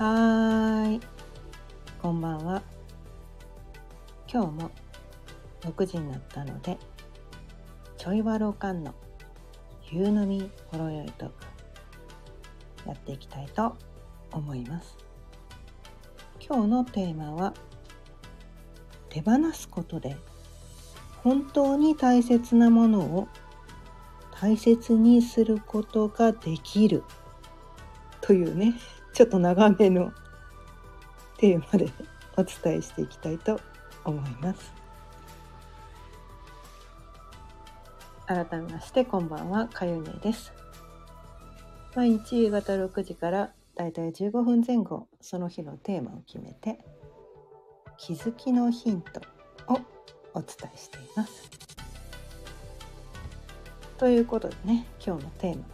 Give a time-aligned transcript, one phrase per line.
[0.00, 1.00] はーい。
[2.00, 2.62] こんばんは。
[4.32, 4.70] 今日も
[5.60, 6.78] 6時になったので
[7.98, 8.94] ちょいわろかんの
[9.90, 11.34] 夕飲みほろよいトーク
[12.88, 13.76] やっていきたいと
[14.32, 14.96] 思います。
[16.40, 17.52] 今日のテーマは
[19.10, 20.16] 手放すことで
[21.22, 23.28] 本当に大切なものを
[24.30, 27.04] 大切にすることができる
[28.22, 28.72] というね。
[29.12, 30.12] ちょっと長めの
[31.38, 31.90] テーマで
[32.36, 33.60] お伝えしていきたいと
[34.04, 34.72] 思います。
[38.26, 40.52] 改めましてこんばんはかゆねです。
[41.96, 46.78] 毎日夕方6時からだいたい15分前後その日のテーマを決めて
[47.98, 49.20] 気づきのヒント
[49.66, 49.80] を
[50.34, 51.50] お伝えしています。
[53.98, 55.64] ということでね今日のテーマ。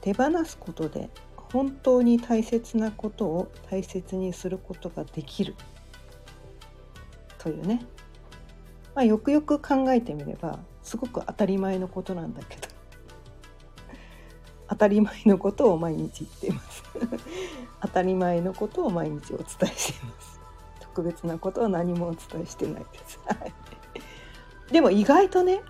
[0.00, 1.10] 手放すことで
[1.52, 5.54] 本当に大切なことを大切にすることができる。
[7.38, 7.82] というね、
[8.94, 12.68] まあ、よくよく考えてみればすごく当たり前のことなんだけど。
[14.68, 16.82] 当たり前のことを毎日言っています。
[17.82, 20.40] 当たり前のことを毎日お伝えしています。
[20.80, 23.18] 特別なことは何もお伝えしてないです。
[24.70, 25.62] でも意外とね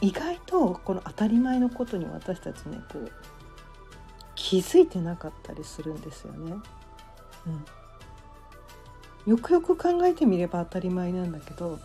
[0.00, 3.10] 意外とこの当たり前のことに私たちねこう
[4.48, 6.56] 気づいてなかったりするんですよね。
[9.26, 11.78] うん、よくよく考えてみれば当たり前なんだけど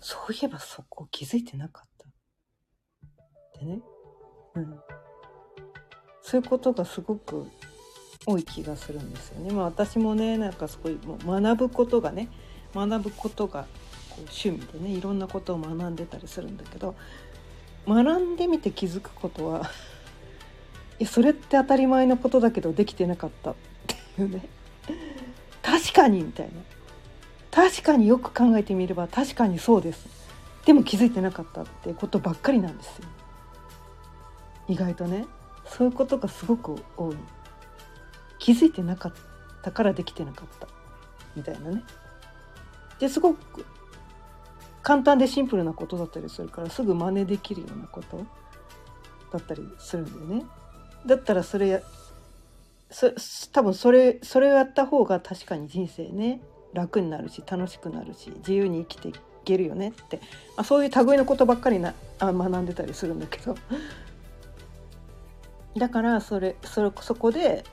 [0.00, 2.12] そういえばそこを気づいてなかったっ
[3.58, 3.80] てね、
[4.54, 4.78] うん、
[6.22, 7.48] そういうことがすごく
[8.26, 9.52] 多い気がするんですよね。
[9.52, 12.28] まあ、私もねなんかすごいもう学ぶことがね
[12.76, 13.62] 学ぶことが
[14.08, 16.94] こう趣味でねいろんなことを学んでたりするんだけど
[17.88, 19.68] 学んでみて気づくことは
[21.00, 23.52] やそれって当たり前のことだけどできてなかった。
[23.52, 23.54] っ
[23.86, 24.48] ていうね。
[25.62, 26.52] 確かにみたいな。
[27.50, 30.06] 確かによく考えてみれば確かにそうです。
[30.64, 33.08] でも気づいてなかったってことばっかりなんですよ。
[34.68, 35.26] 意外とね。
[35.66, 37.16] そういうことがすごく多い。
[38.38, 39.12] 気づいてなかっ
[39.62, 40.68] たからできてなかった。
[41.36, 41.82] みたいなね。
[42.98, 43.64] ですごく
[44.82, 48.24] 簡単でシンプルなことだったりするからすぐ真似できるようなこと
[49.32, 50.46] だったりするんだよね。
[51.06, 51.82] だったらそれや
[52.90, 53.10] そ
[53.52, 56.40] 多分それそれをやった方が確かに人生ね
[56.72, 59.12] 楽になるし楽しくなるし自由に生きてい
[59.44, 60.18] けるよねって、
[60.56, 63.56] まあ、そういう類のことばっかりなあ学んでたりするんだけど。
[65.76, 67.64] だからそれそれそこで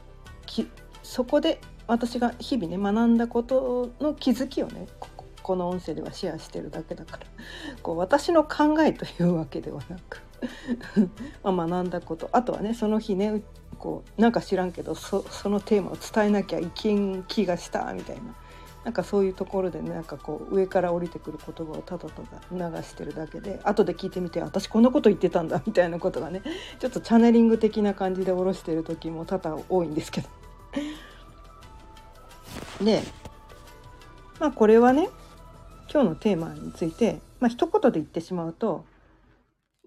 [0.45, 0.69] き
[1.03, 5.09] そこで私が日々ね学んだことの気づきをねこ
[5.43, 7.25] この音声ではシェアしてるだけだから。
[7.81, 10.21] こう私の考えというわけではなく。
[11.43, 13.41] まあ学んだことあとはねその日ね
[13.77, 18.35] こうなんか知らんけどそのテーマを伝えなきゃいけん気がしたみたいな
[18.83, 26.41] なんかそういうところでねなんかこう上から降りてくる言葉をただただ流してるだけで後で聞いてみて私こんなこと言ってたんだ みたいなことがね
[26.79, 30.29] ちょっとチャネリング的な感じで下ろしてる時も多々多いんですけど。
[32.83, 33.03] で
[34.39, 35.09] まあこれはね
[35.91, 38.85] 今日のテーマについて、まあ一言で言ってしまうと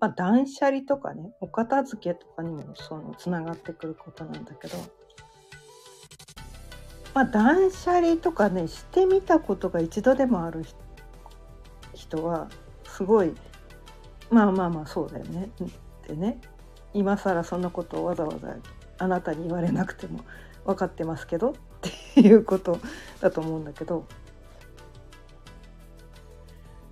[0.02, 4.76] まあ、断捨離とかねお片付けとかにもそのつながってくることなんだけど、
[7.14, 10.64] まあ、断捨離とかねしてみたことが一度でもある
[11.94, 12.48] 人は
[12.82, 13.32] すごい
[14.28, 15.68] まあまあまあそうだよねっ
[16.04, 16.40] てね
[16.92, 18.56] 今更そんなことをわざわざ
[18.98, 20.24] あなたに言われなくても
[20.64, 21.54] 分かってますけどっ
[22.14, 22.80] ていうこと
[23.20, 24.04] だと思うんだけど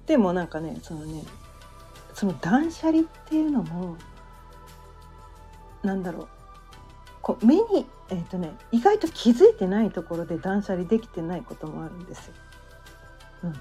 [0.07, 1.25] でもなんかねそのね
[2.21, 3.97] その断捨離っていうのも
[5.83, 6.29] なんだろう。
[7.23, 12.35] こう目に、えーとね、意外と気づいてないところで断捨離できてないこともあるんですよ。
[13.45, 13.53] うん、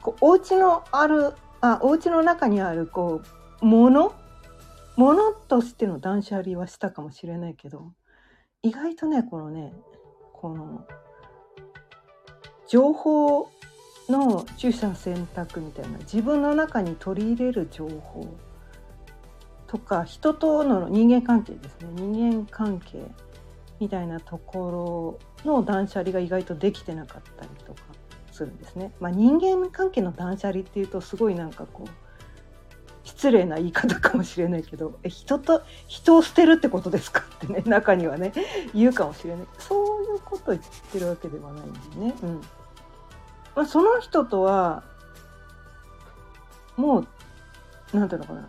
[0.00, 3.20] こうお家のあるあお家の中にあるこ
[3.60, 4.14] う物？
[4.96, 7.92] 物としての断捨離はしたかもしれないけど
[8.62, 9.74] 意外とねこのね
[10.32, 10.86] この
[12.66, 13.50] 情報
[14.10, 18.26] の取捨選択みたいな自分の中に取り入れる情報
[19.66, 22.98] とか人との人間関係ですね人間関係
[23.78, 27.82] みたいなところの断捨離が意外とできてなかったりとか
[28.32, 28.92] するんですね。
[29.00, 31.88] まあ、人間関係の断捨離っていうとすごいなんかこう
[33.04, 38.32] 失礼な言い方かもしれないけどえ人と人を捨てるってことですかってね中にはね
[38.74, 42.14] 言うかもしれないそういうこと言ってるわけではないんですね。
[42.22, 42.40] うん
[43.60, 44.82] まあ、その人とは
[46.78, 47.06] もう
[47.92, 48.48] 何ていうのかな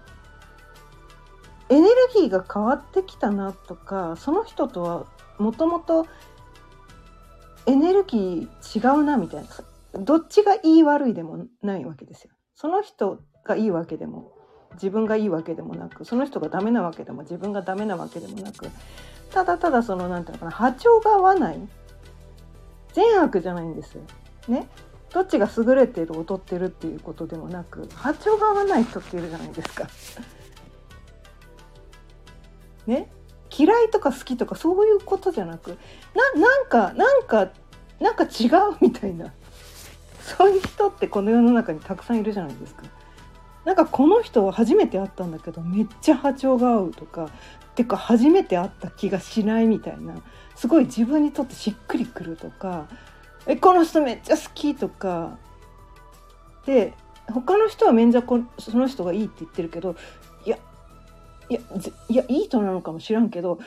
[1.68, 5.06] エネルギーが変わってきたなとかその人とは
[5.38, 6.08] もともと
[7.66, 9.44] エネルギー違うなみたい
[9.94, 12.32] などっちがいい悪いでもないわけですよ。
[12.56, 14.32] その人がいいわけでも
[14.76, 18.70] 自分がいいわけでもなくその人がダメなわけでも自分がダメなわけでもなく
[19.30, 21.60] ただただその何て言うのかな波長が合わない
[22.94, 23.98] 善悪じゃないんです。
[24.48, 24.70] ね
[25.14, 29.88] どっちが優れてる劣ってるっていうことでもなく波長が合わない人っているじゃないですか。
[32.88, 33.12] ね？
[33.56, 35.78] 嫌いとか好きとかそういうことじゃなく
[36.16, 37.50] ななんかなんか
[38.00, 39.34] なんか違うみたいな
[40.22, 42.84] そういう人ってこの世の中にたくさんいるじゃないですか。
[43.66, 47.30] なんかこの人は初めて会ったんだけどめっちゃ波長が合うとか
[47.76, 50.16] てか初めて会った気がしないみたいな
[50.56, 52.88] すごい自分にとってしっくりくるとか
[53.48, 55.38] えこの人めっちゃ好きとか
[56.66, 56.94] で
[57.28, 59.96] 他の人はめんじゃこその人がいいって言ってるけど
[60.46, 60.58] いや
[61.50, 61.60] いや
[62.10, 63.60] いやいい人なのかもしらんけど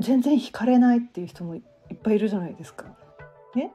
[0.00, 1.62] 全然惹かれないっていう人もい
[1.94, 2.86] っぱいいるじゃないですか。
[3.54, 3.72] ね、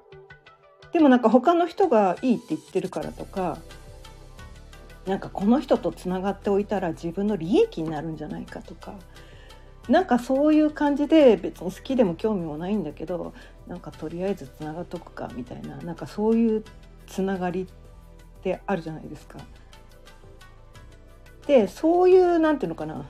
[0.91, 3.57] でもなんか他の人がいいって言ってるからとか
[5.07, 8.93] なんかこの人とつながっておいたら自分の利益になるんじゃないかとか
[9.89, 13.33] なんかそういう感じで別に好きでも興味もないんだけど
[13.71, 16.63] なんかとりあえずつながっとくかみたいななんかそういう
[17.07, 19.39] つながりってあるじゃないですか。
[21.47, 23.05] でそういうなんていうのかな。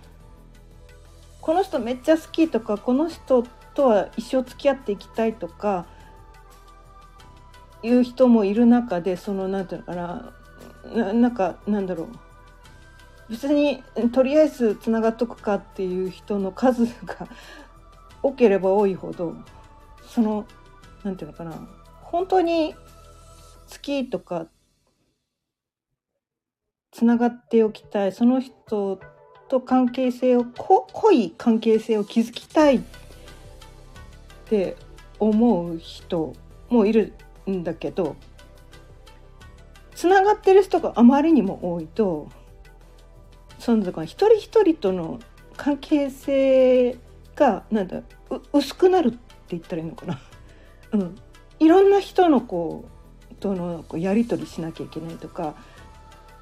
[1.41, 3.43] この人めっちゃ好きとかこの人
[3.73, 5.87] とは一生付き合っていきたいとか
[7.81, 10.31] いう人もいる中でそのなんていうのかな。
[10.93, 12.07] ななんかなんだろう。
[13.31, 13.81] 別に
[14.11, 17.27] とりあえずつながっとくかっていう人の数が
[18.21, 19.33] 多ければ多いほど
[20.13, 20.45] その
[21.03, 21.67] 何て言うのかな。
[22.01, 22.79] 本当に好
[23.81, 24.47] きとか
[26.91, 28.99] つながっておきたいその人
[29.47, 32.81] と関係性を濃い関係性を築きたいっ
[34.45, 34.75] て
[35.19, 36.33] 思う人
[36.69, 37.13] もいる
[37.49, 38.17] んだけど
[39.95, 42.27] つながってる人があまりにも多いと
[43.57, 45.19] その一人一人との
[45.55, 46.97] 関係性
[47.35, 48.01] がなんだ
[48.51, 49.17] 薄くなる
[49.51, 50.19] 言ったらいいのかな。
[50.94, 51.15] うん、
[51.59, 52.86] いろんな人のこ
[53.31, 55.56] うとのこうやり取りしなきゃいけないとか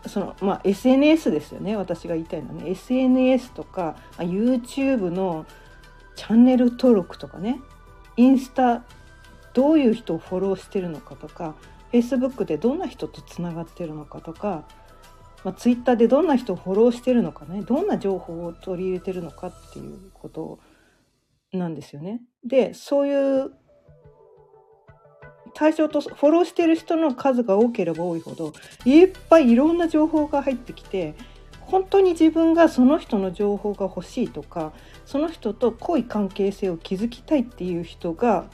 [0.08, 1.76] そのまあ SNS ですよね。
[1.76, 2.72] 私が言いたいのはね。
[2.72, 5.46] SNS とか YouTube の
[6.16, 7.60] チャンネル登録とかね。
[8.18, 8.84] インスタ
[9.54, 11.56] どういう人をフォローしてるのかとか
[11.92, 14.66] Facebook でどんな人とつながってるのかとか
[15.44, 17.62] まあ、ツイッターでどんな人をフォローしてるのかね。
[17.62, 20.60] どんな情報を取り入れてるのかっていうことを
[21.52, 22.22] なんですよね。
[22.44, 23.52] でそういう
[25.56, 28.54] 対象とフォローしてる人の数が多ければ多いほど
[28.86, 31.16] いっぱいいろんな情報が入ってきて
[31.62, 34.74] 本当に自分がその人の情報が欲しいとか
[35.06, 38.46] その人と濃い関係性を築きたいっていう人が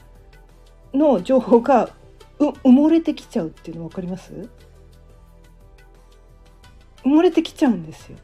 [0.94, 1.90] の情報が
[2.38, 4.48] 埋もれてきちゃうっていうの分かります？
[7.04, 8.18] 埋もれてきちゃうんですよ。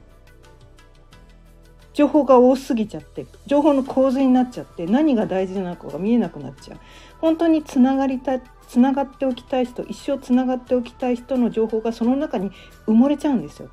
[1.92, 6.78] 情報が多すぎちゃって情報の構図になっちゃって何が大事なのかが見えなくなっちゃう。
[7.20, 12.50] 本当につながりたつながっておきたい人一生つながっておきたい人の情報がその中に
[12.86, 13.68] 埋もれちゃうんですよ。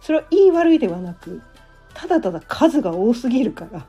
[0.00, 1.42] それはいい悪いではなく
[1.94, 3.86] ただただ数が多すぎるから。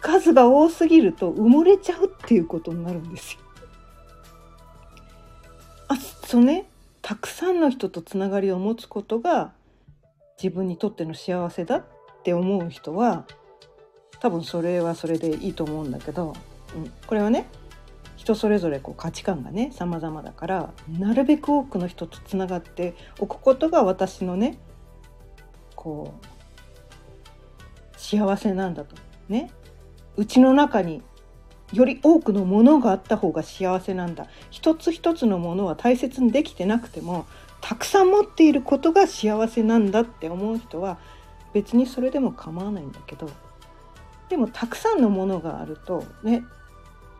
[0.00, 3.40] 数が多すぎると埋もれちゃうっていうことになるんですよ。
[5.88, 6.68] あそうね
[7.00, 9.52] たくさんの人とつながりを持つことが
[10.42, 11.84] 自分にとっての幸せだっ
[12.24, 13.26] って思う人は
[14.18, 16.32] 多分それはそれでいいと思うんだけど、
[16.74, 17.46] うん、これはね
[18.16, 24.56] 人それぞれこう価値観がね様々だからなるべく多くの人とつながっておくことが私のね
[25.76, 28.96] こう幸せなんだと。
[29.28, 29.50] ね。
[30.16, 31.02] うちの中に
[31.72, 34.28] より多くのものがあった方が幸せなんだ。
[34.50, 37.26] 一つ一つのものは大切にできてなくても
[37.60, 40.98] たくさん持っていることが幸せなんだって思う人は
[41.54, 43.30] 別にそれでも構わないんだけど
[44.28, 46.44] でもたくさんのものがあるとね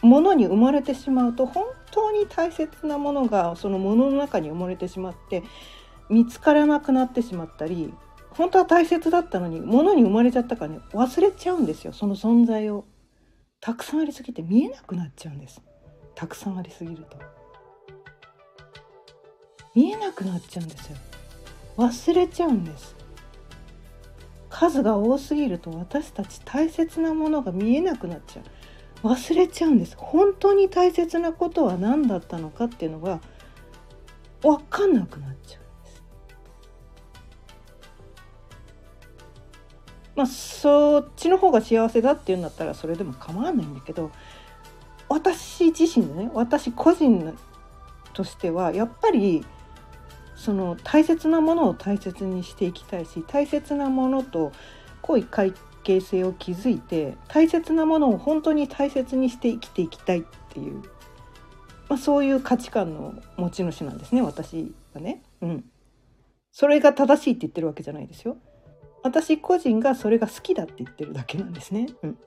[0.02, 5.42] ものに生まれてしまうと本当に大切なものがそのものの中に埋もれてしまって
[6.10, 7.94] 見つからなくなってしまったり
[8.30, 12.84] 本当は大切だったのに物に生まれちゃったからね忘れちゃうんですよその存在を。
[13.64, 15.62] たくさんありすぎて見えなくなっちゃうんです。
[16.14, 17.16] たくさんありすぎると。
[19.74, 20.98] 見えなくなっちゃうんですよ。
[21.78, 22.94] 忘れちゃうんです。
[24.54, 28.42] 数が多すぎると私たち大切なものが見えなくなっちゃ
[29.02, 29.08] う。
[29.08, 29.96] 忘れちゃうんです。
[29.98, 33.20] 本当に大切なことは何だったのかっていうのが
[34.42, 36.04] 分かんなくなっちゃうんです。
[40.14, 44.12] まあそっちの方が幸せだっていうんだったらそれでも構わないんだけど
[45.08, 47.36] 私自身でね私個人
[48.12, 49.44] としてはやっぱり
[50.44, 54.52] その大切なものを大切にしていきたいし大切なものと
[55.00, 60.82] 濃い関係性を築いて大切なものを本当に大切にして生きていきたいっていう、
[61.88, 65.22] まあ、そういう価値観の持ち主なんですね私はね。
[65.40, 65.64] うん、
[66.52, 68.36] それが正しいって言ってるわけじゃないですよ。
[69.02, 71.88] 私個人がそれが好きだって言ってるだけなんですね。
[72.02, 72.18] うん、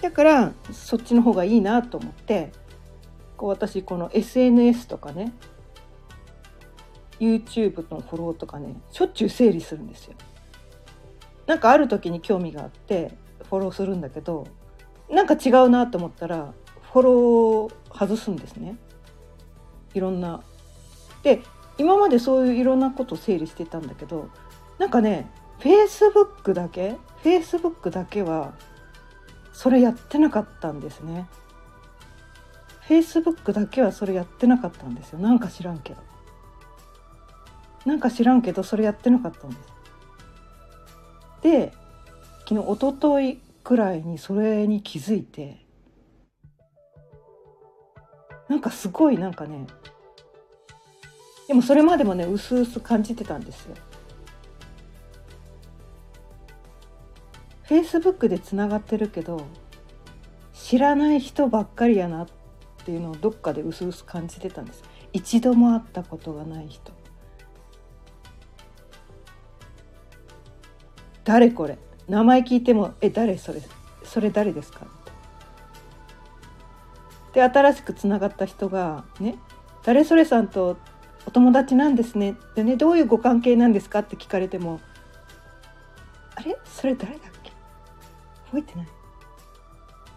[0.00, 2.52] だからそっちの方がいいなと思って
[3.36, 5.32] こう私この SNS とかね
[7.20, 10.14] YouTube のフォローとかねしょっちゅう整理するんですよ。
[11.46, 13.16] なんかある時に興味があって
[13.48, 14.46] フォローするんだけど
[15.10, 16.54] なんか違うなと思ったら
[16.92, 18.76] フォローを外すんですね。
[19.94, 20.42] いろんな。
[21.22, 21.42] で
[21.78, 24.28] 今までそういういろんなことを整理してたんだけど
[24.78, 25.30] なんかね
[25.60, 28.54] Facebook だけ Facebook だけは
[29.52, 31.28] それやってなかったんですね。
[32.88, 36.00] Facebook だけはそれやってなかったんですよなんか知らんけど
[37.84, 39.62] なんか知らんけどそれやってなかったんです。
[41.42, 41.72] で
[42.48, 45.64] 昨日一昨日くらいにそれに気づいて
[48.48, 49.66] なんかすごいなんかね
[51.48, 53.74] でもそれまでもねうすうす感じてたんですよ。
[57.66, 59.46] Facebook でつながってるけど
[60.52, 62.26] 知らない人ばっかりやなっ
[62.84, 64.82] ていうのをどっかでうすうす感じてたんです。
[65.12, 66.93] 一度も会ったことがない人。
[71.24, 71.78] 誰これ？
[72.08, 73.38] 名前聞いても「え誰？
[73.38, 73.60] それ
[74.04, 74.86] それ誰ですか?」
[77.32, 79.36] で新しくつながった人がね
[79.84, 80.76] 「誰それさんと
[81.26, 84.80] お友達なんですね」でね「どういうご関係なんですか?」って聞かれても
[86.36, 86.56] 「あれ？
[86.64, 87.50] それ誰だっけ？
[88.46, 88.88] 覚えてない。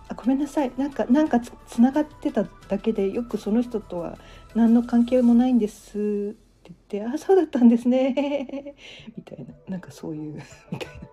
[0.09, 0.71] あごめんなさい。
[0.77, 4.17] なんかなんかつつながってただけでよくその人とは
[4.55, 6.35] 何の関係もないんです」
[6.73, 8.75] って言って「あそうだったんですね」
[9.15, 10.33] みたいななんかそういう
[10.71, 11.07] みたいな。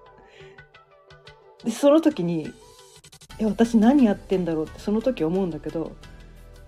[1.65, 2.53] でその時に
[3.39, 5.93] 「え私何やってんだろう?」ってその時思うんだけど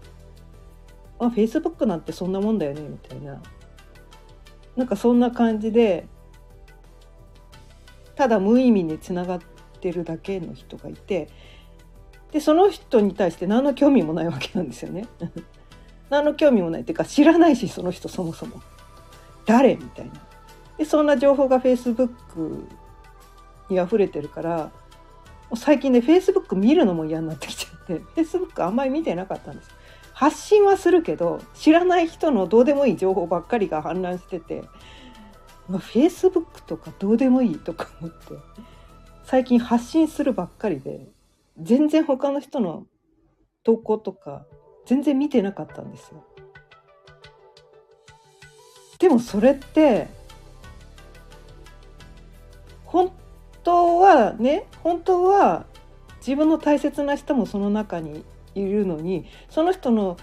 [1.18, 3.42] 「あフェイスブックなんてそんなもんだよね」みたいな
[4.76, 6.06] なんかそんな感じで
[8.14, 9.40] ただ無意味につながっ
[9.80, 11.28] てるだけの人がいて
[12.32, 15.06] でその人に対して何の興味もないわけなんですよね。
[16.10, 18.60] 何の興味もないっていうか知らないしその人そもそも。
[19.46, 19.76] 誰？
[19.76, 20.12] みたいな。
[20.76, 22.66] でそんな情報がフェイスブック
[23.70, 24.70] に溢れてるから
[25.54, 29.70] 最近ねフェイスブック見るのも嫌になってきちゃってフェイスブックあんまり見てなかったんです
[30.12, 34.62] 発信はするけど知らない人のどうでもいい情報ばっかりが氾濫してて
[35.68, 38.34] フェイスブックとかどうでもいいとか思って
[39.24, 41.08] 最近発信するばっかりで
[41.60, 42.86] 全然他の人の
[43.64, 44.46] 投稿とか
[44.86, 46.24] 全然見てなかったんですよ。
[48.98, 50.08] でもそれって
[52.84, 53.12] 本
[53.62, 55.66] 当はね本当は
[56.18, 58.24] 自分の大切な人もその中に
[58.54, 60.16] いるのにその人の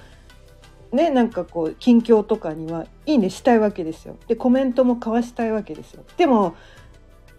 [0.91, 4.17] ねなんかこう近況とかにはいいねしたいわけですよ。
[4.27, 6.03] でコメントも交わしたいわけですよ。
[6.17, 6.55] でも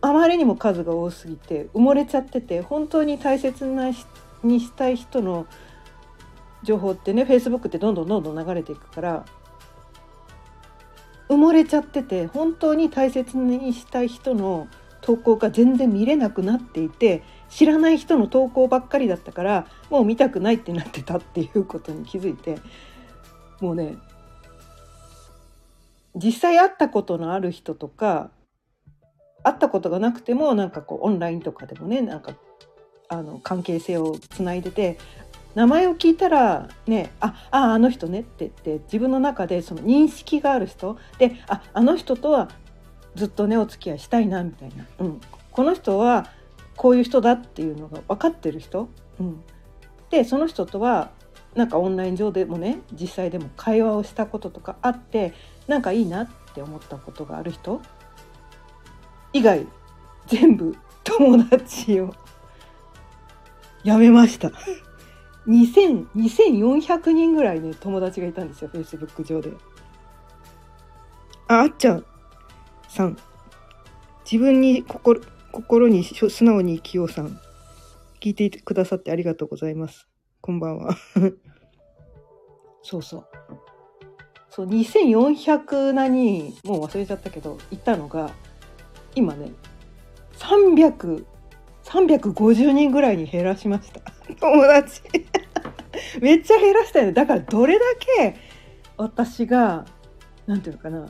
[0.01, 3.91] あまりにも数が多すぎて埋もれちゃってて本当に大切な
[4.43, 5.47] にしたい人の
[6.63, 9.25] 情報ってねフェイスブックってどんどんどんどん流れていくから
[11.29, 14.69] 埋もれちゃってて本当に大切にしたい人の
[15.01, 22.59] 投稿が全然見れなくなっていて知らない人の投稿ばっかりだったからもう見たくないってなってたっていうことに気づいて
[23.61, 23.97] もうね
[26.15, 28.31] 実際会ったことのある人とか
[29.43, 32.35] 会ったことがなくてもなんかこうオンラインとかでもねなんか
[33.09, 34.99] あの関係性をつないでて
[35.55, 40.99] 名前を聞いたらねあああの人ねって言って自分の中でその認識がある人。
[41.19, 42.49] でああの人とは
[43.15, 45.21] ずっとねお付き合いしたいなみたいな、うん、
[45.53, 46.27] この人は
[46.77, 48.89] こういう人だっていうのが分かってる人、
[49.21, 49.41] うん、
[50.11, 51.13] でその人とは
[51.55, 55.33] なんかオンライン上でもね実際でも会話をしたこととかあって
[55.69, 57.81] なんかいいなって思ったことがある人。
[59.33, 59.67] 以外
[60.27, 62.15] 全部友達を。
[63.83, 64.51] やめました。
[65.47, 69.53] 2400人ぐらいね友達がいたんですよフェイスブック上で。
[71.49, 72.05] ああっちゃん
[72.89, 73.17] さん
[74.31, 75.21] 自分に心
[75.53, 77.39] 心に素直に生きようさん
[78.21, 80.09] 聞いてくださってありがとうございます。
[80.41, 80.97] こんばんは。
[82.83, 83.27] そうそう。
[84.55, 88.31] そう2400な人もう忘れちゃったけどいたのが
[89.17, 89.51] 今ね
[90.39, 91.25] 300
[91.83, 94.01] 350人ぐらいに減らしました
[94.41, 95.03] 友達。
[96.21, 97.13] めっちゃ減らしたよね。
[97.13, 97.85] だからどれだ
[98.19, 98.37] け
[98.97, 99.85] 私が
[100.47, 101.07] 何て言うのかな。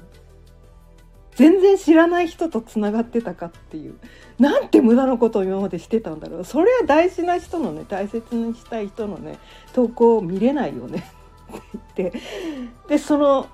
[1.34, 3.98] 全然知らない人とつながってたかっていう。
[4.38, 6.44] なんて無駄なことを今までしてたんだろう。
[6.44, 9.38] それは大事な人のね大切にしたい人のね
[9.72, 11.04] 投稿を見れないよね。
[11.50, 12.20] って言って。
[12.88, 13.48] でその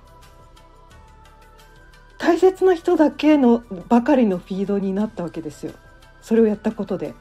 [2.19, 5.73] 大切な人だけのばかりのフィードになったわけですよ。
[6.21, 7.14] それをやったことで。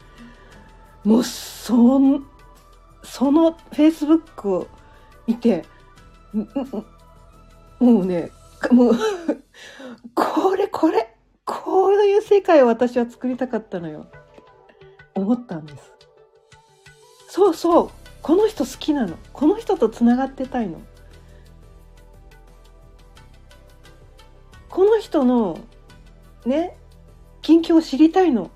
[1.03, 1.99] もうそ
[3.03, 4.67] そのフェイスブックを
[5.25, 5.65] 見て
[7.79, 8.31] もうね
[8.71, 8.95] もう
[10.13, 11.15] これこれ
[11.45, 14.05] こういう世界を私は作りたかったのよ。
[15.15, 15.91] 思ったんです。
[17.27, 17.89] そうそう
[18.21, 19.17] この人好きなの。
[19.33, 20.79] この人とつながってたいの。
[24.69, 25.59] この人の
[26.45, 26.77] ね
[27.41, 28.51] 近況を知りたいの。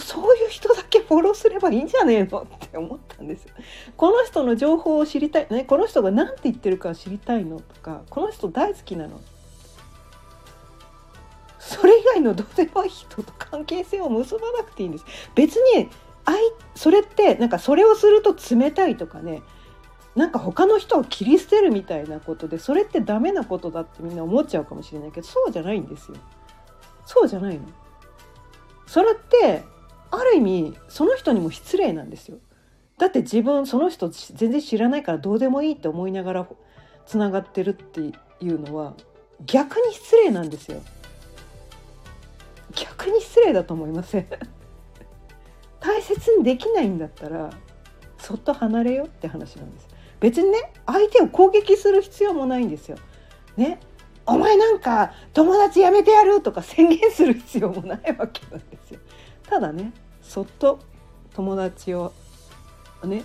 [0.00, 3.54] そういう人だけフォローすればいいんじゃねえのって思ったんですよ。
[3.96, 9.20] この人の情報を知りたい、ね、この人が何て言ってるか知りたいのとかこの人大好きなの。
[11.58, 15.04] それ以外のどうでもいい人と関係性を結ばなくていいんです。
[15.34, 15.88] 別に
[16.74, 19.42] それってなんかそれをすると冷たいとかね。
[20.14, 26.16] なんか他の人を切り捨てるみたいなことでそれってダメなことだってみんな思っちゃうかもしれないけどそうじゃないんですよ。
[27.04, 27.64] そうじゃないの。
[28.86, 29.64] それって
[30.18, 32.38] ある意味その人にも失礼なんですよ。
[32.98, 36.48] だって自分その人全然知らないからどうでもいいって思いながら
[37.06, 38.12] つながってるってい
[38.48, 38.94] うのは
[39.44, 40.80] 逆に失礼なんですよ。
[42.74, 44.26] 逆に失礼だと思いません。
[45.80, 47.50] 大切にできないんだったら
[48.18, 49.88] そっと離れよって話なんです。
[50.20, 52.96] 別にね相手を攻撃する必要もないんですよ。
[53.56, 53.80] ね
[54.26, 59.00] お前なんか友達やめてやるとか宣言する必要もないわけなんですよ。
[59.48, 59.92] ただね
[60.34, 60.80] そっと
[61.36, 62.12] 友達を
[63.04, 63.22] ね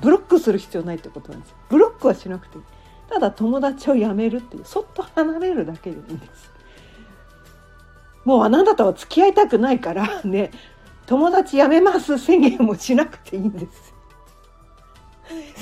[0.00, 2.64] ブロックする必要ないってことなんですブロックはしなくていい。
[3.08, 6.50] ただ友達をやめるっていうそっと離れるだけでいいんです。
[8.24, 10.50] もうあなたとは付き合いたくないからね
[11.06, 13.94] 友達やめます宣言もしなくていいんです。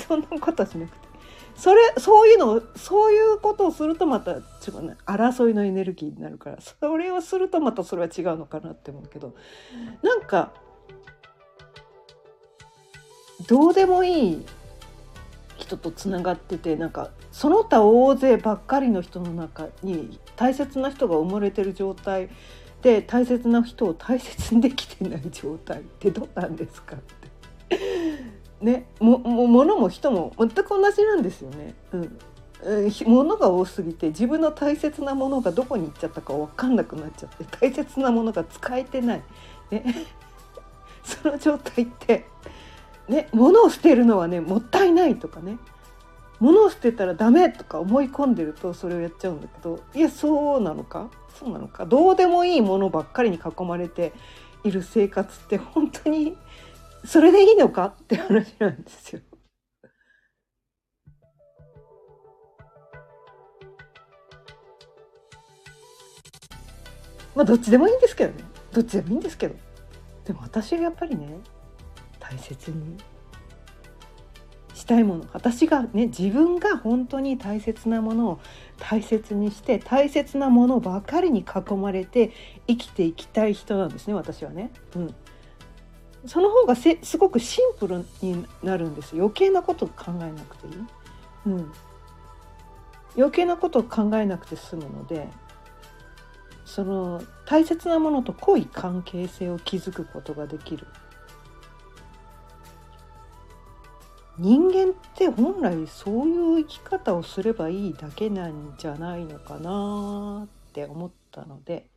[0.07, 1.11] そんなことしなくて。
[1.55, 9.35] それそういうのそういうことをするとまたちょっとね争いのエネルギーになるからそれをするとまたそれは違うのかなって思うけど
[10.01, 10.53] なんか
[13.47, 14.45] どうでもいい
[15.57, 22.29] 人とつながっててなんかその他大勢ばっかりの人の中に大切な人が埋もれてる状態
[22.81, 26.99] で大切な人を大切にできてない状態ってどうなんですかっ
[27.69, 27.79] て。
[28.61, 31.73] ね、もも物も人も全く同じなんですよね。
[31.93, 32.17] うん
[33.07, 39.23] 物が多すぎて自分の大切なものがどこに行っちゃったか分かんなくなっちゃって大切なものが使えてない、
[39.71, 39.83] ね、
[41.03, 42.25] その状態って
[43.11, 45.57] ね、物を捨てるのはねもったいないとかね。
[46.39, 51.11] 物を捨てたらダメとか思い込んでるとそれをやっちゃうんだけどいやそうなのか？
[51.37, 51.85] そうなのか？
[51.85, 54.11] どうでもいいものばっかりに囲まれて
[54.63, 56.35] いる生活って本当に
[57.05, 57.93] それでいいのか？
[58.01, 59.21] って話なんですよ。
[67.35, 68.43] まあどっちでもいいんですけどね。
[68.71, 69.55] どっちでもいいんですけど。
[70.25, 71.37] でも私はやっぱりね
[72.31, 72.97] 大切に
[74.73, 78.39] したいもの私がね自分が本当に大切なものを
[78.79, 82.31] 大切にして大切なものばかりに囲まれて
[82.67, 84.71] 生きていきたい人なんですね私はね。
[84.95, 85.15] うん、
[86.25, 90.73] その方がすごくシンプルになるんです余計なこと考えなくていい。
[91.47, 91.71] うん、
[93.17, 95.27] 余計なことを考えなくて済むので
[96.65, 100.87] その大切なものと濃い関係性を築くことができる
[104.37, 111.89] 人間って本来そういう生き方をすればいいだけなんじゃないのかなって思ったので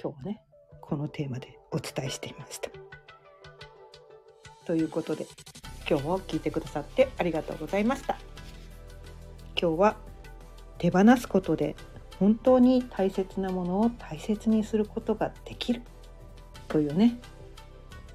[0.00, 0.42] 今日はね
[0.80, 2.70] このテーマでお伝えしていました。
[4.66, 5.26] ということで
[5.88, 8.18] 今日も聞いてくださってありがとうございました。
[9.60, 9.96] 今日は
[10.78, 11.76] 手放すことで
[12.18, 15.82] 本当に大切なものを大切にすることができる
[16.68, 17.18] というね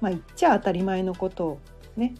[0.00, 1.60] まあ言っちゃ当たり前のことを
[1.96, 2.14] ね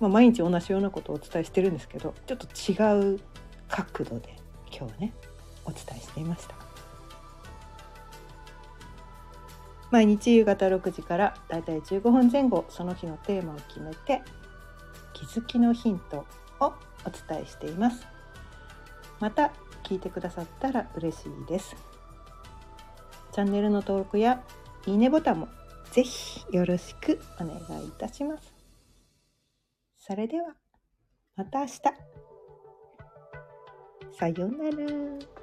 [0.00, 3.20] まあ、毎日同じようなことをお伝えしてるんですけどちょっと違う
[3.68, 4.36] 角度で
[4.70, 5.12] 今日はね
[5.64, 6.54] お伝えしていました。
[9.90, 14.22] 毎日夕方6時からだいたい15分前後その日のテーマを決めて
[15.14, 16.26] 気づきのヒント
[16.60, 18.06] をお伝えしています。
[19.20, 21.74] また聞いてくださったら嬉しいです。
[23.32, 24.42] チャンネルの登録や
[24.86, 25.48] いいねボタンも
[25.90, 28.57] ぜひよろしくお願いいたします。
[30.08, 30.54] それでは、
[31.36, 31.82] また明日。
[34.10, 35.37] さようなら。